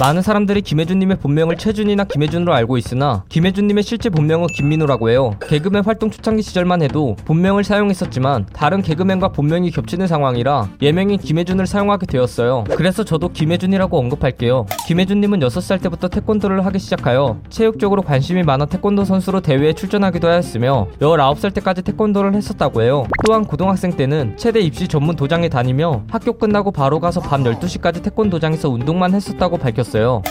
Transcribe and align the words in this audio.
많은 0.00 0.22
사람들이 0.22 0.62
김혜준님의 0.62 1.18
본명을 1.20 1.56
최준이나 1.56 2.02
김혜준으로 2.02 2.52
알고 2.52 2.76
있으나 2.78 3.22
김혜준님의 3.28 3.84
실제 3.84 4.08
본명은 4.08 4.48
김민호라고 4.48 5.08
해요. 5.08 5.36
개그맨 5.46 5.84
활동 5.84 6.10
초창기 6.10 6.42
시절만 6.42 6.82
해도 6.82 7.14
본명을 7.24 7.62
사용했었지만 7.62 8.46
다른 8.52 8.82
개그맨과 8.82 9.28
본명이 9.28 9.70
겹치는 9.70 10.08
상황이라 10.08 10.70
예명인 10.82 11.20
김혜준을 11.20 11.68
사용하게 11.68 12.06
되었어요. 12.06 12.64
그래서 12.76 13.04
저도 13.04 13.28
김혜준이라고 13.28 13.96
언급할게요. 13.96 14.66
김혜준님은 14.88 15.38
6살 15.38 15.80
때부터 15.80 16.08
태권도를 16.08 16.66
하기 16.66 16.80
시작하여 16.80 17.38
체육적으로 17.48 18.02
관심이 18.02 18.42
많아 18.42 18.66
태권도 18.66 19.04
선수로 19.04 19.42
대회에 19.42 19.74
출전하기도 19.74 20.26
하였으며 20.26 20.88
19살 21.00 21.54
때까지 21.54 21.82
태권도를 21.82 22.34
했었다고 22.34 22.82
해요. 22.82 23.06
또한 23.24 23.44
고등학생 23.44 23.92
때는 23.92 24.36
체대 24.38 24.58
입시 24.58 24.88
전문 24.88 25.14
도장에 25.14 25.48
다니며 25.48 26.02
학교 26.10 26.32
끝나고 26.32 26.72
바로 26.72 26.98
가서 26.98 27.20
밤 27.20 27.44
12시까지 27.44 28.02
태권도장에서 28.02 28.68
운동만 28.68 29.14
했었다고 29.14 29.58
밝혔어요. 29.58 29.83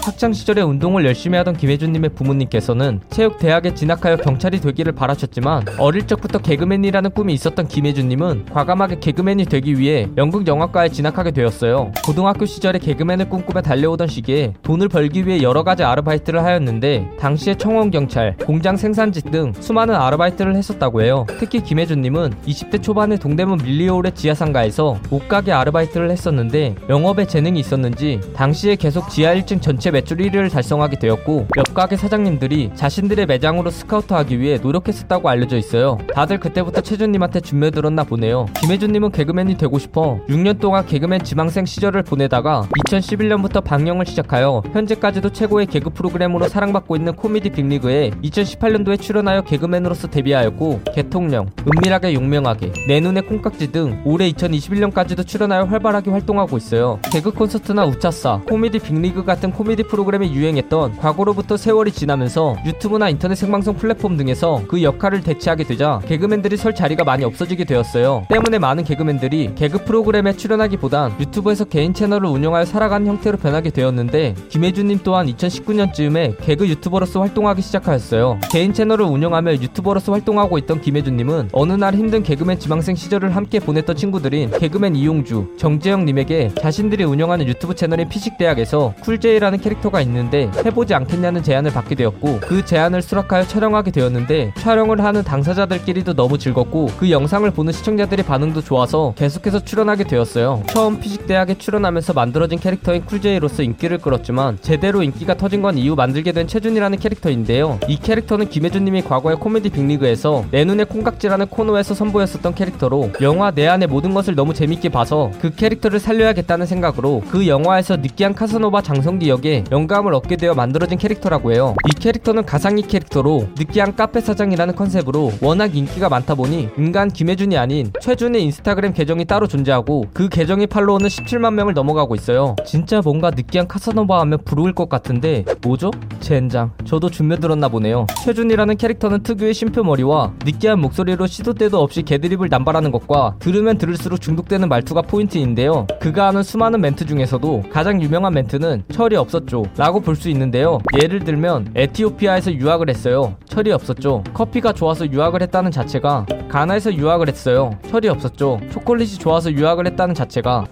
학창 0.04 0.34
시절에 0.34 0.62
운동을 0.62 1.06
열심히 1.06 1.38
하던 1.38 1.58
김혜준님의 1.58 2.12
부모님께서는 2.12 3.02
체육대학에 3.10 3.74
진학하여 3.76 4.18
경찰이 4.18 4.62
되기를 4.62 4.94
바라셨지만 4.94 5.66
어릴 5.78 6.08
적부터 6.08 6.40
개그맨이라는 6.40 7.12
꿈이 7.12 7.34
있었던 7.34 7.68
김혜준님은 7.68 8.46
과감하게 8.46 9.00
개그맨이 9.00 9.46
되기 9.46 9.78
위해 9.78 10.08
연극 10.18 10.48
영화과에 10.48 10.90
진학하게 10.90 11.32
되었어요. 11.32 11.92
고등학교 12.06 12.46
시절에 12.46 12.80
개그맨을 12.80 13.30
꿈꾸며 13.30 13.62
달려오던 13.62 14.08
시기에 14.08 14.54
돈을 14.64 14.88
벌기 14.88 15.28
위해 15.28 15.42
여러 15.42 15.64
가지 15.64 15.84
아르바이트를 15.84 16.44
하였는데 16.44 17.12
당시에 17.20 17.56
청원 17.56 17.92
경찰, 17.92 18.36
공장 18.38 18.78
생산직 18.78 19.30
등 19.30 19.54
수많은 19.60 19.94
아르바이트를 19.96 20.56
했었다고 20.56 21.02
해요. 21.02 21.26
특히 21.40 21.62
김혜준님은 21.62 22.34
20대 22.48 22.82
초반에 22.82 23.18
동대문 23.18 23.60
밀리오울의 23.64 24.14
지하상가에서 24.16 25.00
옷가게 25.12 25.52
아르바이트를 25.52 26.10
했었는데 26.12 26.76
영업에 26.90 27.28
재능이 27.28 27.60
있었는지 27.60 28.20
당시에 28.36 28.76
계속 28.76 29.10
지하 29.10 29.34
1층 29.44 29.62
전체 29.62 29.92
매출 29.92 30.18
1위를 30.18 30.52
달성하게 30.52 30.98
되었고 31.00 31.48
옆 31.58 31.74
가게 31.74 31.96
사장님들이 31.96 32.72
자신들의 32.76 33.26
매장으로 33.26 33.70
스카우트하기 33.70 34.40
위해 34.40 34.58
노력했었다고 34.58 35.30
알려져 35.30 35.58
있어요. 35.58 35.98
다들 36.14 36.40
그때부터 36.40 36.82
최준님한테 36.82 37.42
준며들었나 37.42 38.04
보네요. 38.04 38.46
김혜준님은 38.62 39.12
개그맨이 39.12 39.58
되고 39.58 39.78
싶어 39.80 40.20
6년 40.30 40.60
동안 40.60 40.86
개그맨 40.86 41.24
지망생 41.24 41.66
시절을 41.66 42.04
보내다가 42.04 42.68
2011년부터 42.88 43.64
방영을 43.64 44.06
시작하여 44.06 44.64
현재까지도 44.72 45.30
최고의 45.30 45.68
개그 45.68 45.92
프로그램으로 45.92 46.48
사랑받고 46.48 46.96
있는 46.96 47.16
코미디 47.16 47.52
빅리그에 47.52 48.12
2018년도에 48.24 49.00
출연하여 49.00 49.42
개그맨으로서 49.42 50.08
데뷔하였고 50.08 50.82
개통령, 50.94 51.50
은밀하게 51.66 52.14
용명하게, 52.14 52.74
내 52.88 53.00
눈의 53.00 53.24
콩깍지 53.24 53.72
등 53.72 54.02
올해 54.06 54.32
2021년까지도 54.32 55.26
출연하여 55.26 55.64
활발하게 55.66 56.12
활동하고 56.12 56.58
있어요. 56.58 57.00
개그 57.12 57.32
콘서트나 57.32 57.86
우차싸, 57.86 58.42
코미디 58.48 58.80
빅리그 58.80 59.24
같은 59.34 59.52
코미디 59.52 59.84
프로그램이 59.84 60.32
유행했던 60.32 60.98
과거로부터 60.98 61.58
세월이 61.58 61.92
지나면서 61.92 62.56
유튜브나 62.68 63.10
인터넷 63.10 63.34
생방송 63.34 63.76
플랫폼 63.78 64.16
등에서 64.16 64.62
그 64.68 64.84
역할을 64.84 65.22
대체하게 65.22 65.64
되자 65.64 66.00
개그맨들이 66.08 66.56
설 66.56 66.76
자리가 66.76 67.04
많이 67.04 67.24
없어지게 67.24 67.64
되었어요. 67.64 68.28
때문에 68.30 68.60
많은 68.60 68.84
개그맨들이 68.84 69.56
개그 69.56 69.86
프로그램에 69.86 70.34
출연하기보단 70.34 71.16
유튜브에서 71.20 71.66
개인 71.66 71.96
채널을 71.96 72.30
운영하여 72.30 72.66
살아가는 72.66 73.08
형태로 73.08 73.38
변하게 73.38 73.72
되었는데 73.72 74.36
김혜준님 74.50 75.00
또한 75.04 75.26
2019년쯤에 75.26 76.36
개그 76.40 76.68
유튜버로서 76.68 77.22
활동하기 77.22 77.64
시작하였어요. 77.64 78.40
개인 78.52 78.72
채널을 78.72 79.04
운영하며 79.06 79.54
유튜버로서 79.54 80.12
활동하고 80.12 80.60
있던 80.60 80.80
김해준님은 80.82 81.50
어느 81.54 81.74
날 81.74 81.96
힘든 81.96 82.22
개그맨 82.22 82.60
지망생 82.60 82.94
시절을 82.94 83.36
함께 83.36 83.60
보냈던 83.60 83.96
친구들인 83.96 84.52
개그맨 84.60 84.96
이용주, 84.96 85.56
정재형님에게 85.58 86.52
자신들이 86.62 87.04
운영하는 87.04 87.48
유튜브 87.48 87.74
채널인 87.74 88.10
피식대학에서 88.10 88.94
쿨제이라는 89.02 89.62
캐릭터가 89.62 90.02
있는데 90.02 90.52
해보지 90.66 90.94
않겠냐는 90.94 91.44
제안을 91.44 91.72
받게 91.72 91.96
되었고 91.96 92.42
그 92.42 92.66
제안을 92.66 93.02
수락하여 93.02 93.48
촬영하게 93.48 93.92
되었는데 93.92 94.54
촬영을 94.58 95.02
하는 95.02 95.24
당사자들끼리도 95.24 96.14
너무 96.14 96.38
즐겁고 96.38 96.88
그 96.98 97.10
영상을 97.10 97.50
보는 97.50 97.72
시청자들의 97.72 98.26
반응도 98.26 98.62
좋아서 98.62 99.14
계속해서 99.16 99.64
출연하게 99.64 100.04
되었어요. 100.04 100.64
처음 100.68 101.00
피식대학에 101.00 101.58
출연하면서 101.58 102.12
만들어진 102.12 102.60
캐릭터인 102.60 103.06
쿨제이로서 103.06 103.64
인기를 103.64 104.00
끌었지만 104.00 104.58
제대로 104.62 105.02
인기가 105.02 105.36
터진 105.36 105.62
건 105.62 105.78
이후 105.78 105.96
만들게 105.96 106.34
된 106.34 106.46
최준이라는 106.46 107.00
캐릭터인데요. 107.00 107.80
이 107.88 107.98
캐릭터는 107.98 108.50
김해준님이 108.50 109.04
과거의 109.04 109.38
코미디 109.38 109.70
빅리그에서 109.70 110.44
내 110.52 110.66
눈의 110.66 110.88
콩깍지라는 110.88 111.48
코너에서 111.48 111.94
선보였었던 111.94 112.56
캐릭터로 112.56 113.12
영화 113.22 113.52
내 113.52 113.68
아내의 113.68 113.88
모든 113.88 114.14
것을 114.14 114.36
너무 114.36 114.54
재밌게 114.54 114.90
봐서 114.90 115.32
그 115.40 115.56
캐릭터를 115.56 116.02
살려야겠다는 116.02 116.66
생각으로 116.66 117.24
그 117.30 117.48
영화에서 117.48 117.96
느끼한 117.96 118.36
카사노바 118.36 118.82
장성기 118.82 119.30
역에 119.30 119.64
영감을 119.72 120.14
얻게 120.14 120.36
되어 120.36 120.54
만들어진 120.54 120.98
캐릭터라고 120.98 121.52
해요. 121.52 121.76
이 121.88 122.00
캐릭터는 122.00 122.46
가상의 122.46 122.84
캐릭터로 122.84 123.48
느끼한 123.58 123.96
카페 123.96 124.22
사장이라는 124.22 124.76
컨셉으로 124.76 125.32
워낙 125.42 125.76
인기가 125.76 126.10
많다 126.10 126.36
보니 126.36 126.70
인간 126.78 127.10
김해준이 127.10 127.58
아닌 127.58 127.92
최준의 128.02 128.44
인스타그램 128.44 128.94
계정이 128.94 129.26
따로 129.26 129.48
존재하고 129.48 130.06
그 130.14 130.30
계정의 130.30 130.68
팔로워는 130.68 131.08
17만 131.08 131.54
명을 131.54 131.74
넘어가고 131.74 132.16
있어요. 132.16 132.56
진짜 132.66 133.02
뭔가 133.04 133.30
느끼한 133.30 133.68
카사노바 133.68 134.20
하면 134.22 134.40
부러울 134.44 134.74
것 134.74 134.90
같은데 134.90 135.46
뭐죠? 135.62 135.92
젠장. 136.20 136.72
저도 136.86 137.10
준며들었나 137.10 137.70
보네요. 137.70 138.08
최준이라는 138.24 138.78
캐릭터는 138.78 139.24
특유의 139.24 139.54
쉼표 139.54 139.84
머리와 139.84 140.34
느끼한 140.46 140.80
목소리로 140.80 141.28
시도 141.28 141.54
때도 141.54 141.80
없이 141.80 142.04
개드립을 142.04 142.48
남발하는 142.50 142.92
것과 142.92 143.36
들으면 143.40 143.78
들을수록 143.78 144.22
중독되는 144.22 144.68
말투가 144.70 145.04
포인트인데요. 145.04 145.88
그가 146.00 146.28
하는 146.28 146.44
수많은 146.44 146.82
멘트 146.82 147.06
중에서도 147.06 147.64
가장 147.72 148.02
유명한 148.02 148.34
멘트는 148.34 148.84
철이 149.04 149.18
없었죠. 149.18 149.66
라고 149.76 150.00
볼 150.00 150.16
수 150.16 150.30
있는데요. 150.30 150.80
예를 151.02 151.20
들면 151.26 151.72
에티오피아에서 151.76 152.54
유학을 152.54 152.90
했어요. 152.90 153.36
철이 153.46 153.72
없었죠. 153.72 154.24
커피가 154.34 154.72
좋아서 154.72 155.06
유학을 155.12 155.42
했다는 155.42 155.72
자체가 155.72 156.26
가나에서 156.48 156.94
유학을 156.94 157.28
했어요. 157.28 157.72
철이 157.90 158.08
없었죠. 158.08 158.62
초콜릿이 158.72 159.18
좋아서 159.18 159.52
유학을 159.52 159.88
했다는 159.88 160.16
자체가 160.16 160.66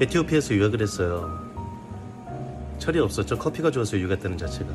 에티오피아에서 0.00 0.54
유학을 0.54 0.82
했어요. 0.82 1.30
철이 2.78 2.98
없었죠. 2.98 3.38
커피가 3.38 3.70
좋아서 3.70 3.96
유학했다는 3.96 4.36
자체가. 4.36 4.70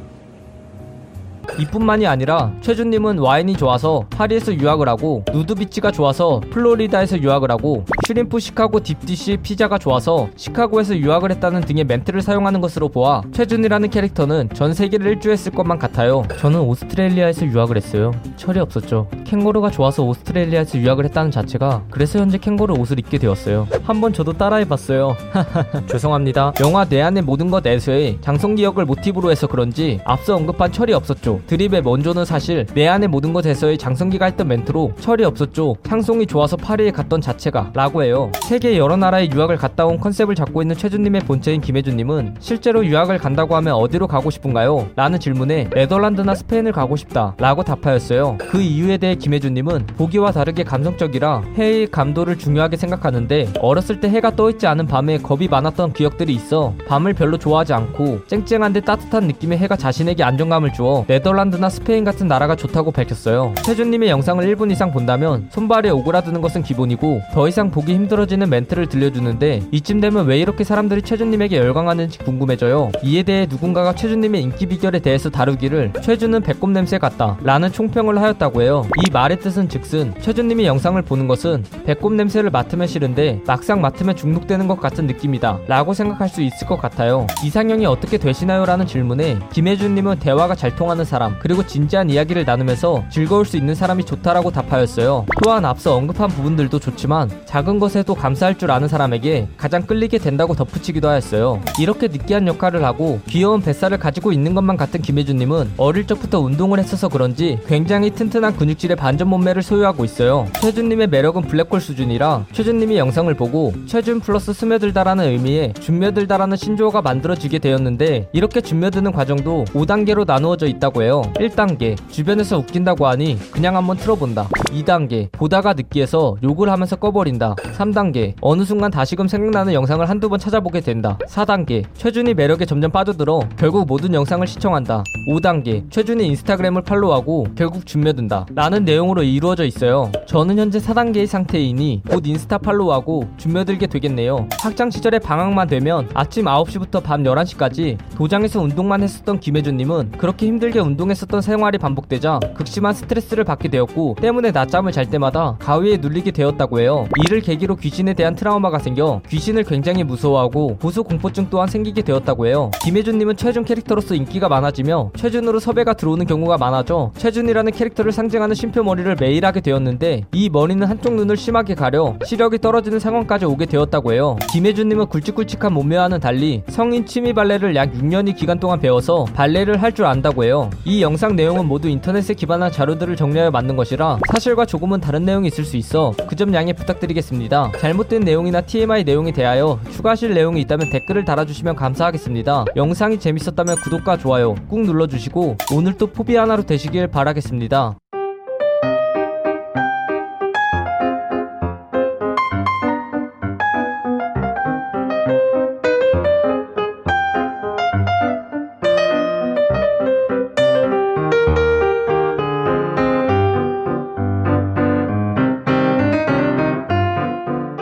이뿐만이 1.59 2.07
아니라 2.07 2.51
최준님은 2.61 3.19
와인이 3.19 3.55
좋아서 3.55 4.03
파리에서 4.09 4.55
유학을 4.55 4.89
하고 4.89 5.23
누드비치가 5.31 5.91
좋아서 5.91 6.41
플로리다에서 6.49 7.19
유학을 7.19 7.51
하고 7.51 7.85
shrimp 8.05 8.39
시카고 8.39 8.81
deep 8.81 9.09
dish 9.09 9.37
피자가 9.37 9.79
좋아서 9.79 10.29
시카고에서 10.35 10.95
유학을 10.95 11.31
했다는 11.31 11.61
등의 11.61 11.85
멘트를 11.85 12.21
사용하는 12.21 12.61
것으로 12.61 12.87
보아 12.87 13.23
최준이라는 13.31 13.89
캐릭터는 13.89 14.49
전 14.53 14.75
세계를 14.75 15.13
일주했을 15.13 15.51
것만 15.51 15.79
같아요. 15.79 16.21
저는 16.37 16.59
오스트레일리아에서 16.59 17.47
유학을 17.47 17.77
했어요. 17.77 18.11
철이 18.35 18.59
없었죠. 18.59 19.07
캥거루가 19.23 19.71
좋아서 19.71 20.03
오스트레일리아에서 20.03 20.77
유학을 20.77 21.05
했다는 21.05 21.31
자체가 21.31 21.85
그래서 21.89 22.19
현재 22.19 22.37
캥거루 22.37 22.75
옷을 22.75 22.99
입게 22.99 23.17
되었어요. 23.17 23.67
한번 23.81 24.13
저도 24.13 24.33
따라해봤어요. 24.33 25.17
죄송합니다. 25.89 26.53
영화 26.61 26.85
내 26.85 27.01
안의 27.01 27.23
모든 27.23 27.49
것 27.49 27.65
에서의 27.65 28.19
장성기 28.21 28.63
역을 28.63 28.85
모티브로 28.85 29.31
해서 29.31 29.47
그런지 29.47 29.99
앞서 30.05 30.35
언급한 30.35 30.71
철이 30.71 30.93
없었죠. 30.93 31.41
드립의 31.47 31.81
원조는 31.83 32.25
사실 32.25 32.67
내 32.75 32.87
안의 32.87 33.07
모든 33.07 33.33
것 33.33 33.47
에서의 33.47 33.79
장성기가 33.79 34.25
했던 34.25 34.47
멘트로 34.47 34.93
철이 34.99 35.23
없었죠. 35.23 35.77
샹송이 35.87 36.27
좋아서 36.27 36.55
파리에 36.55 36.91
갔던 36.91 37.19
자체가 37.19 37.71
라고 37.73 37.94
해요. 38.03 38.31
세계 38.43 38.77
여러 38.77 38.95
나라에 38.95 39.29
유학을 39.31 39.57
갔다 39.57 39.85
온 39.85 39.99
컨셉을 39.99 40.35
잡고 40.35 40.61
있는 40.61 40.75
최준님의 40.75 41.21
본체인 41.21 41.61
김해준님은 41.61 42.35
실제로 42.39 42.85
유학을 42.85 43.17
간다고 43.17 43.55
하면 43.55 43.73
어디로 43.75 44.07
가고 44.07 44.29
싶은가요? 44.29 44.89
라는 44.95 45.19
질문에 45.19 45.69
네덜란드나 45.73 46.35
스페인을 46.35 46.71
가고 46.71 46.95
싶다 46.95 47.35
라고 47.37 47.63
답하였어요. 47.63 48.37
그 48.39 48.61
이유에 48.61 48.97
대해 48.97 49.15
김해준님은 49.15 49.87
보기와 49.97 50.31
다르게 50.31 50.63
감성적이라 50.63 51.43
해의 51.55 51.87
감도를 51.87 52.37
중요하게 52.37 52.77
생각하는데 52.77 53.53
어렸을 53.59 53.99
때 53.99 54.09
해가 54.09 54.35
떠있지 54.35 54.67
않은 54.67 54.87
밤에 54.87 55.17
겁이 55.17 55.47
많았던 55.47 55.93
기억들이 55.93 56.33
있어 56.33 56.73
밤을 56.87 57.13
별로 57.13 57.37
좋아하지 57.37 57.73
않고 57.73 58.25
쨍쨍한데 58.27 58.81
따뜻한 58.81 59.27
느낌의 59.27 59.57
해가 59.57 59.75
자신에게 59.75 60.23
안정감을 60.23 60.73
주어 60.73 61.05
네덜란드나 61.07 61.69
스페인 61.69 62.03
같은 62.03 62.27
나라가 62.27 62.55
좋다고 62.55 62.91
밝혔어요. 62.91 63.53
최준님의 63.63 64.09
영상을 64.09 64.45
1분 64.55 64.71
이상 64.71 64.91
본다면 64.91 65.47
손발에 65.51 65.89
오그라드는 65.89 66.41
것은 66.41 66.63
기본이고 66.63 67.21
더 67.33 67.47
이상 67.47 67.71
보기 67.71 67.84
힘들어지는 67.93 68.49
멘트를 68.49 68.87
들려주는데 68.87 69.63
이쯤 69.71 69.99
되면 69.99 70.25
왜 70.25 70.39
이렇게 70.39 70.63
사람들이 70.63 71.01
최준님에게 71.01 71.57
열광하는지 71.57 72.19
궁금해져요. 72.19 72.91
이에 73.03 73.23
대해 73.23 73.45
누군가가 73.49 73.93
최준님의 73.93 74.41
인기 74.41 74.65
비결에 74.65 74.99
대해서 74.99 75.29
다루기를 75.29 75.93
최준은 76.01 76.41
배꼽 76.41 76.69
냄새 76.69 76.97
같다 76.97 77.37
라는 77.43 77.71
총평을 77.71 78.21
하였다고 78.21 78.61
해요. 78.61 78.85
이 79.05 79.11
말의 79.11 79.39
뜻은 79.39 79.69
즉슨 79.69 80.13
최준님이 80.21 80.65
영상을 80.65 81.01
보는 81.01 81.27
것은 81.27 81.63
배꼽 81.85 82.13
냄새를 82.13 82.49
맡으면 82.49 82.87
싫은데 82.87 83.41
막상 83.45 83.81
맡으면 83.81 84.15
중독되는 84.15 84.67
것 84.67 84.79
같은 84.79 85.07
느낌이다 85.07 85.59
라고 85.67 85.93
생각할 85.93 86.29
수 86.29 86.41
있을 86.41 86.67
것 86.67 86.81
같아요. 86.81 87.27
이상형이 87.43 87.85
어떻게 87.85 88.17
되시나요? 88.17 88.65
라는 88.65 88.85
질문에 88.85 89.37
김혜준님은 89.53 90.19
대화가 90.19 90.55
잘 90.55 90.75
통하는 90.75 91.05
사람 91.05 91.35
그리고 91.39 91.65
진지한 91.65 92.09
이야기를 92.09 92.45
나누면서 92.45 93.03
즐거울 93.09 93.45
수 93.45 93.57
있는 93.57 93.75
사람이 93.75 94.05
좋다라고 94.05 94.51
답하였어요. 94.51 95.25
또한 95.43 95.65
앞서 95.65 95.95
언급한 95.95 96.29
부분들도 96.29 96.79
좋지만 96.79 97.29
작은 97.45 97.74
작은 97.75 97.79
것에도 97.79 98.15
감사할 98.15 98.57
줄 98.57 98.71
아는 98.71 98.87
사람에게 98.87 99.47
가장 99.57 99.83
끌리게 99.83 100.17
된다고 100.17 100.55
덧붙이기도 100.55 101.07
하였어요. 101.07 101.61
이렇게 101.79 102.07
느끼한 102.07 102.47
역할을 102.47 102.83
하고 102.83 103.19
귀여운 103.27 103.61
뱃살을 103.61 103.97
가지고 103.99 104.31
있는 104.31 104.55
것만 104.55 104.77
같은 104.77 105.01
김혜준님은 105.01 105.73
어릴 105.77 106.07
적부터 106.07 106.39
운동을 106.39 106.79
했어서 106.79 107.07
그런지 107.07 107.59
굉장히 107.67 108.09
튼튼한 108.11 108.57
근육질의 108.57 108.97
반전 108.97 109.27
몸매를 109.29 109.61
소유하고 109.61 110.05
있어요. 110.05 110.47
최준님의 110.61 111.07
매력은 111.07 111.43
블랙홀 111.43 111.79
수준이라 111.81 112.45
최준님이 112.51 112.97
영상을 112.97 113.33
보고 113.35 113.73
최준 113.85 114.19
플러스 114.19 114.53
스며들다라는 114.53 115.25
의미의 115.25 115.73
준며들다라는 115.75 116.57
신조어가 116.57 117.01
만들어지게 117.01 117.59
되었는데 117.59 118.29
이렇게 118.33 118.61
준며드는 118.61 119.11
과정도 119.11 119.65
5단계로 119.65 120.25
나누어져 120.25 120.67
있다고 120.67 121.03
해요. 121.03 121.21
1단계 121.35 121.95
주변에서 122.09 122.57
웃긴다고 122.57 123.07
하니 123.07 123.37
그냥 123.51 123.75
한번 123.75 123.97
틀어본다. 123.97 124.49
2단계 124.49 125.31
보다가 125.31 125.73
느끼해서 125.73 126.37
욕을 126.43 126.69
하면서 126.69 126.95
꺼버린다. 126.95 127.55
3단계 127.73 128.33
어느 128.41 128.63
순간 128.63 128.91
다시금 128.91 129.27
생각나는 129.27 129.73
영상을 129.73 130.07
한두 130.07 130.29
번 130.29 130.39
찾아보게 130.39 130.81
된다. 130.81 131.17
4단계 131.27 131.83
최준이 131.95 132.33
매력에 132.33 132.65
점점 132.65 132.91
빠져들어 132.91 133.41
결국 133.57 133.85
모든 133.87 134.13
영상을 134.13 134.45
시청한다. 134.45 135.03
5단계 135.29 135.89
최준이 135.91 136.25
인스타그램을 136.27 136.81
팔로우하고 136.83 137.47
결국 137.55 137.85
준며든다. 137.85 138.47
라는 138.55 138.85
내용으로 138.85 139.23
이루어져 139.23 139.65
있어요. 139.65 140.11
저는 140.25 140.57
현재 140.57 140.79
4단계의 140.79 141.27
상태이니 141.27 142.03
곧 142.09 142.25
인스타 142.25 142.57
팔로우하고 142.59 143.27
준며들게 143.37 143.87
되겠네요. 143.87 144.47
학창 144.59 144.89
시절에 144.89 145.19
방학만 145.19 145.67
되면 145.67 146.09
아침 146.13 146.45
9시부터 146.45 147.03
밤 147.03 147.23
11시까지 147.23 147.97
도장에서 148.15 148.61
운동만 148.61 149.03
했었던 149.03 149.39
김혜준님은 149.39 150.13
그렇게 150.17 150.45
힘들게 150.47 150.79
운동했었던 150.79 151.41
생활이 151.41 151.77
반복되자 151.77 152.39
극심한 152.55 152.93
스트레스를 152.93 153.43
받게 153.43 153.69
되었고 153.69 154.15
때문에 154.21 154.51
낮잠을 154.51 154.91
잘 154.91 155.09
때마다 155.09 155.57
가위에 155.59 155.97
눌리게 155.97 156.31
되었다고 156.31 156.79
해요. 156.79 157.07
이를 157.25 157.41
계기 157.41 157.54
로 157.65 157.75
귀신에 157.75 158.13
대한 158.13 158.35
트라우마가 158.35 158.77
생겨 158.79 159.21
귀신을 159.29 159.63
굉장히 159.63 160.03
무서워하고 160.03 160.77
고소 160.77 161.03
공포증 161.03 161.47
또한 161.49 161.67
생기게 161.67 162.01
되었다고 162.03 162.45
해요. 162.45 162.69
김혜준님은 162.83 163.37
최준 163.37 163.63
캐릭터로서 163.63 164.13
인기가 164.13 164.47
많아지며 164.49 165.11
최준으로 165.15 165.59
섭외가 165.59 165.93
들어오는 165.93 166.25
경우가 166.27 166.57
많아져 166.57 167.11
최준이라는 167.17 167.71
캐릭터를 167.71 168.11
상징하는 168.11 168.53
쉼표 168.55 168.83
머리를 168.83 169.15
매일 169.19 169.45
하게 169.45 169.61
되었는데 169.61 170.25
이 170.33 170.49
머리는 170.49 170.85
한쪽 170.85 171.15
눈을 171.15 171.37
심하게 171.37 171.73
가려 171.75 172.15
시력이 172.25 172.59
떨어지는 172.59 172.99
상황까지 172.99 173.45
오게 173.45 173.65
되었다고 173.65 174.13
해요. 174.13 174.37
김혜준님은 174.51 175.07
굵직굵직한 175.07 175.73
몸매와는 175.73 176.19
달리 176.19 176.61
성인 176.69 177.05
취미 177.05 177.33
발레를 177.33 177.75
약 177.75 177.91
6년이 177.93 178.35
기간 178.35 178.59
동안 178.59 178.79
배워서 178.79 179.25
발레를 179.33 179.81
할 179.81 179.95
줄 179.95 180.05
안다고 180.05 180.43
해요. 180.43 180.69
이 180.83 181.01
영상 181.01 181.37
내용은 181.37 181.65
모두 181.67 181.87
인터넷에 181.87 182.33
기반한 182.33 182.69
자료들을 182.69 183.15
정리하여 183.15 183.49
만든 183.49 183.77
것이라 183.77 184.19
사실과 184.29 184.65
조금은 184.65 184.99
다른 184.99 185.23
내용이 185.23 185.47
있을 185.47 185.63
수 185.63 185.77
있어 185.77 186.13
그 186.27 186.35
점 186.35 186.53
양해 186.53 186.73
부탁드리겠습 186.73 187.37
니다. 187.45 187.71
잘못된 187.79 188.21
내용이나 188.21 188.61
TMI 188.61 189.03
내용에 189.03 189.31
대하여 189.31 189.79
추가하실 189.91 190.33
내용이 190.33 190.61
있다면 190.61 190.89
댓글을 190.91 191.25
달아주시면 191.25 191.75
감사하겠습니다. 191.75 192.65
영상이 192.75 193.19
재밌었다면 193.19 193.77
구독과 193.83 194.17
좋아요 194.17 194.55
꾹 194.67 194.81
눌러주시고 194.81 195.57
오늘도 195.73 196.07
포비 196.07 196.35
하나로 196.35 196.63
되시길 196.63 197.07
바라겠습니다. 197.07 197.97